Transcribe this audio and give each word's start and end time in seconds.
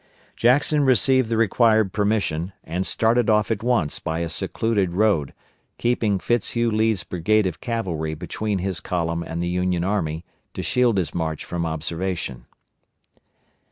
Jackson 0.35 0.83
received 0.83 1.29
the 1.29 1.37
required 1.37 1.93
permission, 1.93 2.53
and 2.63 2.87
started 2.87 3.29
off 3.29 3.51
at 3.51 3.61
once 3.61 3.99
by 3.99 4.17
a 4.21 4.29
secluded 4.29 4.93
road, 4.93 5.31
keeping 5.77 6.17
Fitz 6.17 6.53
Hugh 6.53 6.71
Lee's 6.71 7.03
brigade 7.03 7.45
of 7.45 7.61
cavalry 7.61 8.15
between 8.15 8.57
his 8.57 8.79
column 8.79 9.21
and 9.21 9.43
the 9.43 9.47
Union 9.47 9.83
army 9.83 10.25
to 10.55 10.63
shield 10.63 10.97
his 10.97 11.13
march 11.13 11.45
from 11.45 11.67
observation. 11.67 12.47